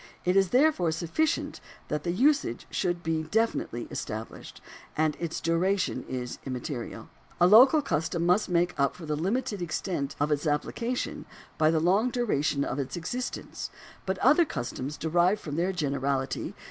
[0.25, 4.53] It is there sufficient that the usage should be definitely estab lished,
[4.97, 7.09] and its duration is immaterial.
[7.39, 11.25] A local custom must make up for the limited extent of its application
[11.59, 13.69] by the long duration of its existence,
[14.07, 16.53] but other customs derive from their vol, i.